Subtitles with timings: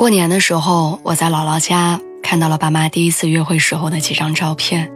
[0.00, 4.90] 过年的时候，我在姥姥家看到了爸妈第一次约会时候的几张照片。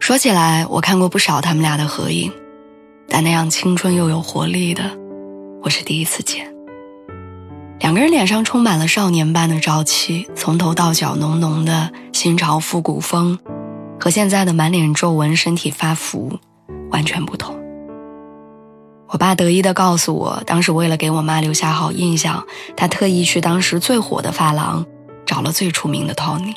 [0.00, 2.32] 说起来，我看过不少他们俩的合影，
[3.08, 4.82] 但那样青春又有活力的，
[5.62, 6.52] 我是第一次见。
[7.78, 13.38] 两个人脸上充满了少年般的朝气，从头到脚浓浓的新潮复古风，
[14.00, 16.40] 和现在的满脸皱纹、身体发福
[16.90, 17.56] 完全不同。
[19.14, 22.44] 我爸得意地告诉我，当时为了给我妈留下好印象，
[22.76, 24.84] 他特意去当时最火的发廊，
[25.24, 26.56] 找了最出名的 Tony。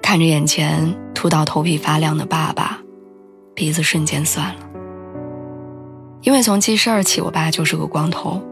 [0.00, 2.78] 看着眼前秃到头皮发亮的爸爸，
[3.54, 4.60] 鼻子瞬间酸了。
[6.22, 8.42] 因为从记事儿起，我爸就是个光头，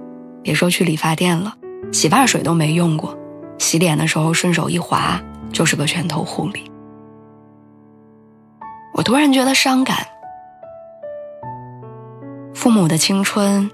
[0.42, 1.54] 别说去理发店了，
[1.90, 3.16] 洗发水都没用过，
[3.56, 5.18] 洗脸的时候顺手一划
[5.54, 6.70] 就是个全头护理。
[8.92, 10.06] 我突然觉得伤感。
[12.68, 13.70] 父母的青春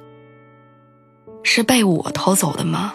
[1.42, 2.94] 是被我偷走的吗？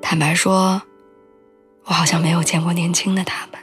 [0.00, 0.80] 坦白说，
[1.86, 3.60] 我好像没有见过年轻的他们，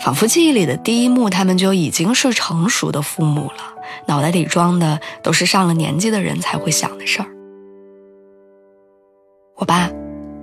[0.00, 3.74] 仿佛记忆里的第一幕，他们就已经是成熟的父母了，
[4.06, 7.26] 脑袋里装的都是上了年纪的人才会想的事儿。
[9.56, 9.90] 我爸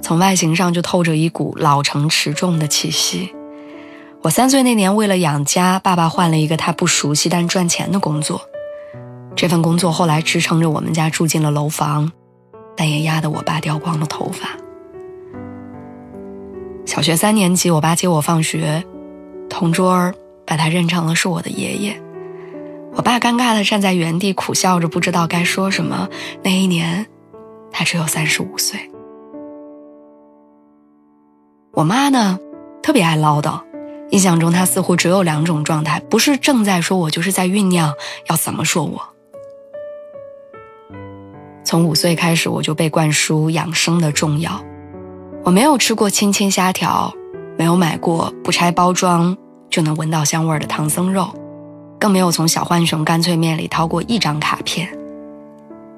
[0.02, 3.34] 从外形上就透着一股老成持重的气息。
[4.22, 8.42] 我三岁那年，为了养家，爸爸换了一个他不熟悉但赚钱的工作。
[9.34, 12.12] 这份工作后来支撑着我们家住进了楼房，
[12.76, 14.50] 但也压得我爸掉光了头发。
[16.86, 18.84] 小学三年级，我爸接我放学，
[19.50, 20.14] 同桌
[20.46, 22.02] 把他认成了是我的爷爷。
[22.96, 26.10] 我爸尴尬地站在原地，苦笑着，不知道该说什么。
[26.44, 27.08] 那一年，
[27.72, 28.92] 他只有三十五岁。
[31.72, 32.38] 我妈呢，
[32.84, 33.62] 特别爱唠叨。
[34.12, 37.94] 印象中，他似乎只有两种状态：不是正在说我，就是在酝酿
[38.28, 39.02] 要怎么说我。
[41.64, 44.60] 从五岁开始，我就被灌输养生的重要。
[45.44, 47.14] 我没有吃过青青虾条，
[47.58, 49.38] 没有买过不拆包装
[49.70, 51.30] 就能闻到香味的唐僧肉，
[52.00, 54.90] 更没有从小浣熊干脆面里掏过一张卡片，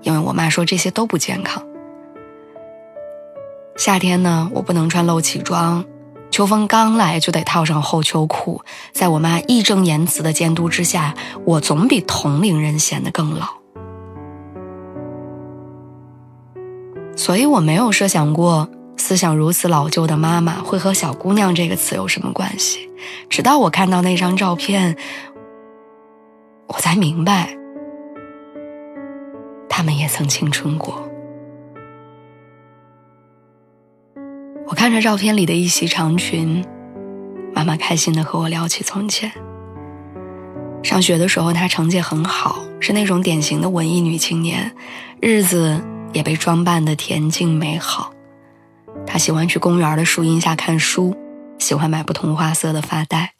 [0.01, 1.63] 因为我妈说这些都不健康。
[3.77, 5.85] 夏天呢，我不能穿露脐装。
[6.31, 11.13] 秋风刚来就得套上厚秋裤，在我妈义正言辞的监督之下，
[11.45, 13.47] 我总比同龄人显得更老。
[17.17, 22.89] 所以我没有设想过思想如此老旧的妈妈会和“小姑娘”这个词有什么关系。
[23.29, 24.95] 直到我看到那张照片，
[26.67, 27.55] 我才明白，
[29.67, 31.10] 他们也曾青春过。
[34.81, 36.65] 看着照片里的一袭长裙，
[37.53, 39.31] 妈妈开心的和我聊起从前。
[40.81, 44.75] 上学的时候，她成绩很好，是那种典型的文艺女青年，
[45.21, 45.79] 日子
[46.13, 48.11] 也被装扮的恬静美好。
[49.05, 51.15] 她喜欢去公园的树荫下看书，
[51.59, 53.33] 喜欢买不同花色的发带，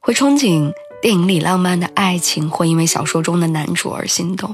[0.00, 4.52] 会憧憬电影里浪漫的爱情，会因为小说中的男主而心动。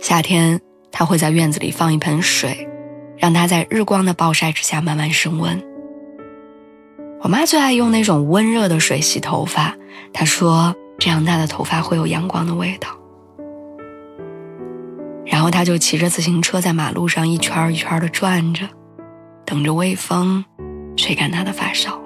[0.00, 0.60] 夏天，
[0.90, 2.68] 她会在院子里放一盆水。
[3.16, 5.62] 让它在日光的暴晒之下慢慢升温。
[7.22, 9.74] 我妈最爱用那种温热的水洗头发，
[10.12, 12.88] 她说这样她的头发会有阳光的味道。
[15.24, 18.68] 然后她就骑着自行车在马路上一圈一圈的转着，
[19.44, 20.44] 等着微风
[20.96, 22.00] 吹干她的发梢。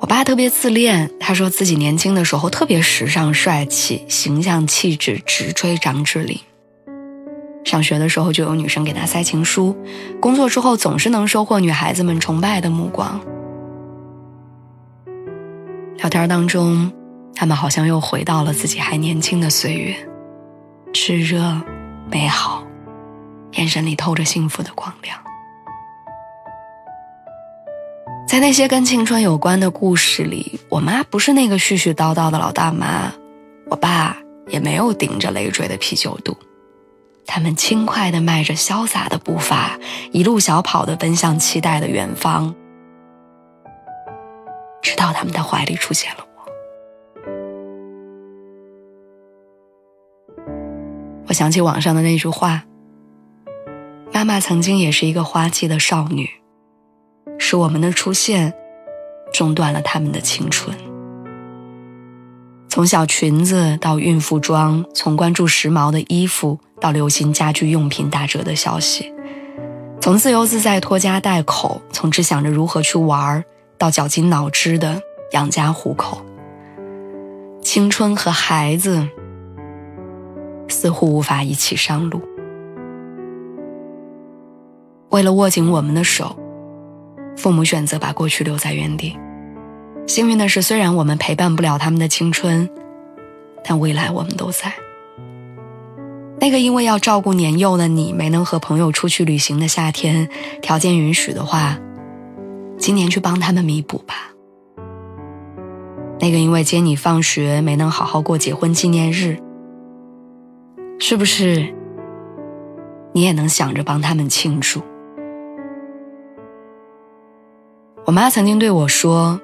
[0.00, 6.38] 我爸特别自恋，他说自己年轻的时候特别时尚帅气，形象气质直追张智霖。
[7.74, 9.76] 上学的时候就有女生给他塞情书，
[10.20, 13.20] 工作之后总是能收获女孩子们崇拜的目光。
[15.96, 16.92] 聊天当中，
[17.34, 19.92] 他们好像又回到了自己还年轻的岁月，
[20.92, 21.60] 炽热、
[22.08, 22.64] 美好，
[23.54, 25.18] 眼神里透着幸福的光亮。
[28.28, 33.12] 在那些跟青春有关的故事里，我妈不是那个絮絮叨叨的老大妈，
[33.68, 34.16] 我爸
[34.46, 36.36] 也没有顶着累赘的啤酒肚。
[37.34, 39.76] 他们轻快地迈着潇洒的步伐，
[40.12, 42.54] 一路小跑地奔向期待的远方。
[44.80, 46.44] 直到他们的怀里出现了我。
[51.26, 52.62] 我想起网上的那句话
[54.14, 56.30] ：“妈妈曾经也是一个花季的少女，
[57.40, 58.54] 是我们的出现，
[59.32, 60.72] 中断了他们的青春。”
[62.70, 69.10] 从小裙子到孕妇装，从关注时髦的衣服到流行家居用品打折的消息，
[70.02, 73.42] 从自由自在拖家带口，从只想着如何去玩儿
[73.78, 75.00] 到绞尽脑汁的
[75.32, 76.20] 养家糊口。
[77.62, 79.08] 青春和孩子
[80.68, 82.20] 似乎无法一起上路。
[85.08, 86.36] 为了握紧我们的手，
[87.34, 89.18] 父母选择把过去留在原地。
[90.06, 92.68] 幸运的是，虽然我们陪伴不了他们的青春，
[93.64, 94.70] 但未来我们都在。
[96.44, 100.28] 那个因为要照顾年幼的你没能和朋友出去旅行的夏天，
[100.60, 101.78] 条件允许的话，
[102.76, 104.14] 今年去帮他们弥补吧。
[106.20, 109.38] 那个因为接你放学没能好好过结婚纪念日，
[110.98, 111.74] 是不是
[113.14, 114.82] 你也能想着帮他们庆祝？
[118.04, 119.40] 我妈曾经对我说。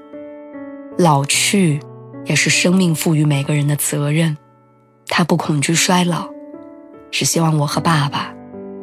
[0.98, 1.80] 老去，
[2.26, 4.36] 也是生命赋予每个人的责任。
[5.06, 6.28] 她不恐惧衰老，
[7.10, 8.34] 只希望我和爸爸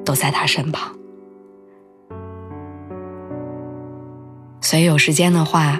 [0.06, 0.94] 都在他身旁。
[4.62, 5.79] 所以有时间的话，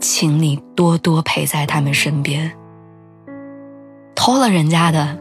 [0.00, 2.56] 请你多多陪在他们身边。
[4.14, 5.18] 偷了人家的，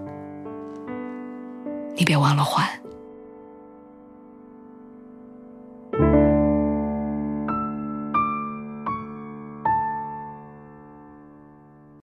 [1.96, 2.83] 你别忘了还。